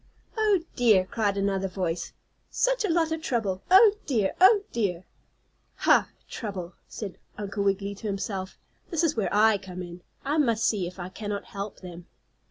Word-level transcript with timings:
"Oh, 0.35 0.61
dear!" 0.75 1.05
cried 1.05 1.37
another 1.37 1.67
voice. 1.67 2.11
"Such 2.49 2.83
a 2.83 2.89
lot 2.89 3.11
of 3.11 3.21
trouble. 3.21 3.61
Oh, 3.69 3.93
dear! 4.07 4.33
Oh, 4.41 4.63
dear!" 4.71 5.03
"Ha! 5.75 6.09
Trouble!" 6.27 6.73
said 6.87 7.19
Uncle 7.37 7.63
Wiggily 7.63 7.93
to 7.93 8.07
himself. 8.07 8.57
"This 8.89 9.03
is 9.03 9.15
where 9.15 9.29
I 9.31 9.59
come 9.59 9.83
in. 9.83 10.01
I 10.25 10.39
must 10.39 10.65
see 10.65 10.87
if 10.87 10.97
I 10.99 11.09
cannot 11.09 11.45
help 11.45 11.81
them." 11.81 12.07